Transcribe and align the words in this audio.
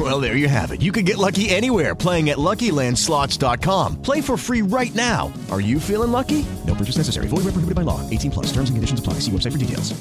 Well, 0.10 0.18
there 0.18 0.36
you 0.36 0.48
have 0.48 0.72
it. 0.72 0.80
You 0.80 0.92
can 0.92 1.04
get 1.04 1.18
lucky 1.18 1.50
anywhere 1.50 1.94
playing 1.94 2.30
at 2.30 2.38
LuckyLandSlots.com. 2.38 4.00
Play 4.02 4.22
for 4.22 4.38
free 4.38 4.62
right 4.62 4.94
now. 4.94 5.30
Are 5.50 5.60
you 5.60 5.78
feeling 5.78 6.10
lucky? 6.10 6.46
No 6.66 6.74
purchase 6.74 6.96
necessary. 6.96 7.28
Void 7.28 7.44
where 7.44 7.52
prohibited 7.52 7.74
by 7.74 7.82
law. 7.82 8.00
18 8.08 8.30
plus. 8.30 8.46
Terms 8.46 8.70
and 8.70 8.76
conditions 8.76 9.00
apply. 9.00 9.20
See 9.20 9.30
website 9.30 9.52
for 9.52 9.58
details. 9.58 9.92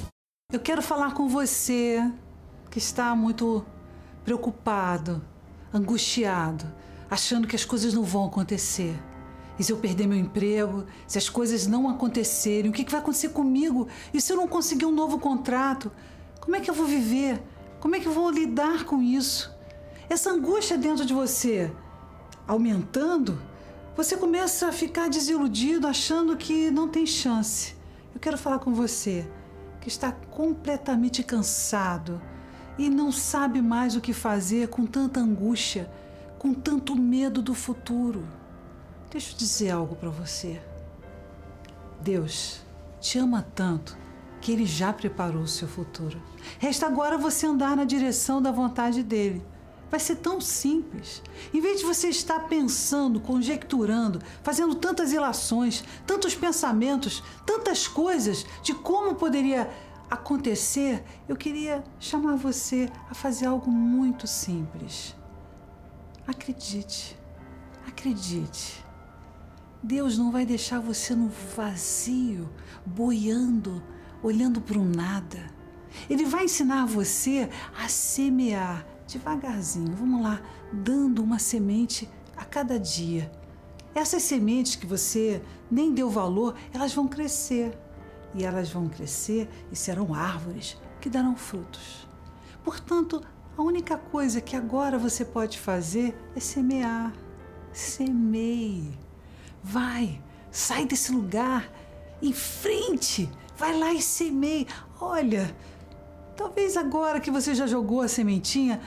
Eu 0.54 0.60
quero 0.60 0.82
falar 0.82 1.14
com 1.14 1.28
você 1.28 2.02
que 2.72 2.80
está 2.80 3.14
muito 3.14 3.64
preocupado, 4.24 5.22
angustiado, 5.74 6.66
achando 7.10 7.46
que 7.46 7.56
as 7.56 7.66
coisas 7.66 7.94
não 7.94 8.04
vão 8.04 8.26
acontecer. 8.26 8.98
E 9.60 9.64
se 9.64 9.72
eu 9.74 9.78
perder 9.78 10.08
meu 10.08 10.18
emprego, 10.18 10.86
se 11.06 11.18
as 11.18 11.30
coisas 11.30 11.68
não 11.68 11.90
acontecerem, 11.90 12.72
o 12.72 12.74
que 12.74 12.90
vai 12.90 13.02
acontecer 13.02 13.30
comigo? 13.30 13.88
E 14.14 14.22
se 14.22 14.32
eu 14.32 14.38
não 14.38 14.48
conseguir 14.48 14.86
um 14.86 14.94
novo 14.94 15.20
contrato? 15.20 15.92
Como 16.40 16.56
é 16.56 16.62
que 16.62 16.70
eu 16.70 16.74
vou 16.74 16.86
viver? 16.88 17.44
Como 17.80 17.96
é 17.96 18.00
que 18.00 18.08
eu 18.08 18.14
vou 18.14 18.32
lidar 18.32 18.86
com 18.86 19.02
isso? 19.02 19.59
Essa 20.10 20.32
angústia 20.32 20.76
dentro 20.76 21.06
de 21.06 21.14
você 21.14 21.72
aumentando, 22.48 23.40
você 23.96 24.18
começa 24.18 24.68
a 24.68 24.72
ficar 24.72 25.08
desiludido, 25.08 25.86
achando 25.86 26.36
que 26.36 26.72
não 26.72 26.88
tem 26.88 27.06
chance. 27.06 27.76
Eu 28.14 28.20
quero 28.20 28.36
falar 28.36 28.58
com 28.58 28.74
você 28.74 29.30
que 29.80 29.88
está 29.88 30.12
completamente 30.12 31.22
cansado 31.22 32.20
e 32.76 32.90
não 32.90 33.12
sabe 33.12 33.62
mais 33.62 33.96
o 33.96 34.02
que 34.02 34.12
fazer 34.12 34.70
com 34.70 34.84
tanta 34.84 35.20
angústia, 35.20 35.92
com 36.40 36.56
tanto 36.56 36.96
medo 36.96 37.40
do 37.40 37.54
futuro. 37.54 38.28
Deixa 39.12 39.34
eu 39.34 39.38
dizer 39.38 39.70
algo 39.70 39.96
para 39.96 40.10
você. 40.10 40.60
Deus 42.02 42.62
te 43.00 43.20
ama 43.20 43.46
tanto 43.54 43.96
que 44.42 44.52
ele 44.52 44.66
já 44.66 44.92
preparou 44.92 45.44
o 45.44 45.48
seu 45.48 45.68
futuro. 45.68 46.20
Resta 46.58 46.88
agora 46.88 47.16
você 47.16 47.46
andar 47.46 47.76
na 47.76 47.84
direção 47.84 48.42
da 48.42 48.52
vontade 48.52 49.04
dele. 49.04 49.46
Vai 49.90 50.00
ser 50.00 50.18
tão 50.18 50.40
simples. 50.40 51.22
Em 51.54 51.60
vez 51.60 51.80
de 51.80 51.86
você 51.86 52.10
estar 52.10 52.42
pensando, 52.42 53.20
conjecturando, 53.20 54.22
fazendo 54.44 54.76
tantas 54.76 55.12
ilações, 55.12 55.84
tantos 56.06 56.36
pensamentos, 56.36 57.24
tantas 57.46 57.88
coisas 57.88 58.46
de 58.62 58.74
como 58.74 59.16
poderia 59.16 59.70
acontecer, 60.10 61.04
eu 61.28 61.36
queria 61.36 61.84
chamar 62.00 62.36
você 62.36 62.90
a 63.10 63.14
fazer 63.14 63.46
algo 63.46 63.72
muito 63.72 64.28
simples. 64.28 65.16
Acredite, 66.28 67.18
acredite. 67.88 68.86
Deus 69.82 70.18
não 70.18 70.32
vai 70.32 70.46
deixar 70.46 70.80
você 70.80 71.16
no 71.16 71.30
vazio, 71.56 72.50
boiando, 72.86 73.82
olhando 74.22 74.60
para 74.60 74.78
o 74.78 74.84
nada. 74.84 75.48
Ele 76.10 76.26
vai 76.26 76.46
ensinar 76.46 76.86
você 76.86 77.50
a 77.82 77.88
semear 77.88 78.86
devagarzinho, 79.10 79.96
vamos 79.96 80.22
lá, 80.22 80.42
dando 80.72 81.24
uma 81.24 81.40
semente 81.40 82.10
a 82.36 82.46
cada 82.46 82.80
dia. 82.80 83.32
Essas 83.94 84.24
sementes 84.24 84.76
que 84.76 84.86
você 84.86 85.42
nem 85.70 85.94
deu 85.94 86.10
valor, 86.10 86.56
elas 86.74 86.94
vão 86.94 87.08
crescer. 87.08 87.78
E 88.34 88.44
elas 88.46 88.70
vão 88.70 88.88
crescer 88.88 89.50
e 89.72 89.76
serão 89.76 90.14
árvores 90.14 90.78
que 91.02 91.10
darão 91.10 91.36
frutos. 91.36 92.08
Portanto, 92.64 93.22
a 93.58 93.62
única 93.62 93.98
coisa 93.98 94.40
que 94.40 94.56
agora 94.56 94.98
você 94.98 95.26
pode 95.26 95.58
fazer 95.58 96.16
é 96.36 96.40
semear. 96.40 97.12
Semeie. 97.74 98.98
Vai, 99.64 100.22
sai 100.52 100.86
desse 100.86 101.12
lugar, 101.12 101.70
em 102.22 102.32
frente, 102.32 103.30
vai 103.58 103.78
lá 103.78 103.94
e 103.94 104.02
semeie. 104.02 104.68
Olha, 105.02 105.54
talvez 106.36 106.78
agora 106.78 107.20
que 107.20 107.32
você 107.32 107.54
já 107.54 107.68
jogou 107.68 108.02
a 108.02 108.08
sementinha, 108.08 108.80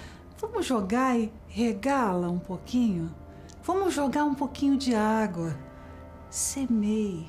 vamos 0.42 0.66
jogar 0.66 1.16
e 1.16 1.32
regá-la 1.46 2.28
um 2.28 2.38
pouquinho. 2.38 3.14
Vamos 3.62 3.94
jogar 3.94 4.24
um 4.24 4.34
pouquinho 4.34 4.76
de 4.76 4.92
água. 4.92 5.56
Semeie. 6.28 7.26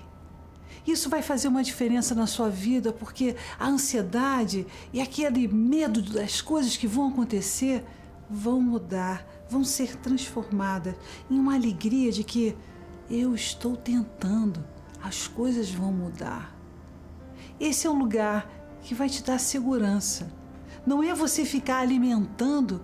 Isso 0.85 1.09
vai 1.09 1.22
fazer 1.22 1.47
uma 1.47 1.63
diferença 1.63 2.16
na 2.16 2.25
sua 2.25 2.50
vida, 2.50 2.91
porque 2.91 3.35
a 3.59 3.68
ansiedade 3.68 4.66
e 4.91 5.00
aquele 5.00 5.47
medo 5.47 6.02
das 6.02 6.41
coisas 6.41 6.75
que 6.75 6.88
vão 6.88 7.09
acontecer 7.09 7.85
vão 8.28 8.59
mudar, 8.59 9.25
vão 9.47 9.63
ser 9.63 9.96
transformadas 9.97 10.96
em 11.29 11.38
uma 11.40 11.53
alegria 11.53 12.12
de 12.12 12.23
que 12.23 12.57
eu 13.09 13.35
estou 13.35 13.78
tentando, 13.78 14.66
as 15.02 15.28
coisas 15.28 15.69
vão 15.69 15.94
mudar. 15.94 16.57
Esse 17.59 17.85
é 17.85 17.90
um 17.90 18.00
lugar 18.00 18.50
que 18.81 18.96
vai 18.96 19.07
te 19.07 19.23
dar 19.23 19.40
segurança. 19.40 20.31
Não 20.85 21.03
é 21.03 21.13
você 21.13 21.46
ficar 21.46 21.79
alimentando 21.79 22.84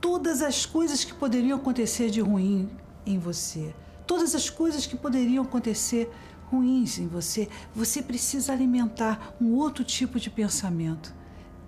todas 0.00 0.42
as 0.42 0.66
coisas 0.66 1.04
que 1.04 1.14
poderiam 1.14 1.58
acontecer 1.58 2.10
de 2.10 2.20
ruim 2.20 2.68
em 3.04 3.18
você, 3.18 3.74
todas 4.06 4.34
as 4.34 4.48
coisas 4.50 4.86
que 4.86 4.96
poderiam 4.96 5.44
acontecer 5.44 6.10
ruins 6.50 6.98
em 6.98 7.06
você, 7.06 7.48
você 7.74 8.02
precisa 8.02 8.52
alimentar 8.52 9.34
um 9.40 9.54
outro 9.54 9.84
tipo 9.84 10.18
de 10.18 10.30
pensamento. 10.30 11.14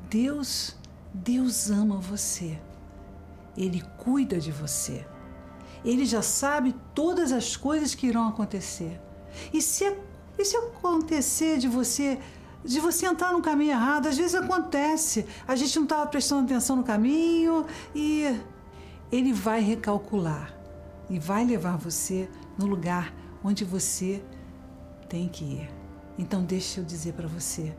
Deus, 0.08 0.74
Deus 1.12 1.70
ama 1.70 1.96
você. 1.98 2.58
Ele 3.56 3.82
cuida 3.98 4.38
de 4.38 4.50
você. 4.50 5.06
Ele 5.84 6.04
já 6.04 6.22
sabe 6.22 6.74
todas 6.94 7.32
as 7.32 7.56
coisas 7.56 7.94
que 7.94 8.06
irão 8.06 8.28
acontecer. 8.28 9.00
E 9.52 9.60
se, 9.60 9.84
e 10.38 10.44
se 10.44 10.56
acontecer 10.56 11.58
de 11.58 11.68
você 11.68 12.18
de 12.64 12.78
você 12.80 13.06
entrar 13.06 13.32
no 13.32 13.40
caminho 13.40 13.72
errado, 13.72 14.06
às 14.06 14.16
vezes 14.16 14.34
acontece. 14.34 15.26
A 15.46 15.56
gente 15.56 15.74
não 15.76 15.84
estava 15.84 16.06
prestando 16.06 16.44
atenção 16.44 16.76
no 16.76 16.84
caminho 16.84 17.66
e 17.94 18.38
ele 19.10 19.32
vai 19.32 19.60
recalcular 19.60 20.54
e 21.08 21.18
vai 21.18 21.44
levar 21.44 21.76
você 21.76 22.28
no 22.56 22.66
lugar 22.66 23.12
onde 23.42 23.64
você 23.64 24.22
tem 25.08 25.28
que 25.28 25.44
ir. 25.44 25.70
Então 26.18 26.44
deixe 26.44 26.78
eu 26.78 26.84
dizer 26.84 27.14
para 27.14 27.26
você, 27.26 27.74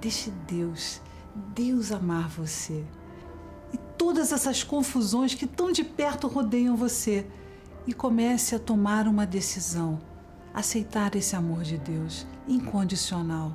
deixe 0.00 0.30
Deus, 0.46 1.00
Deus 1.54 1.92
amar 1.92 2.28
você. 2.28 2.84
E 3.72 3.78
todas 3.98 4.32
essas 4.32 4.64
confusões 4.64 5.34
que 5.34 5.46
tão 5.46 5.70
de 5.70 5.84
perto 5.84 6.26
rodeiam 6.26 6.74
você 6.76 7.26
e 7.86 7.92
comece 7.92 8.54
a 8.54 8.58
tomar 8.58 9.06
uma 9.06 9.26
decisão, 9.26 10.00
aceitar 10.54 11.14
esse 11.14 11.36
amor 11.36 11.62
de 11.62 11.76
Deus 11.76 12.26
incondicional. 12.46 13.54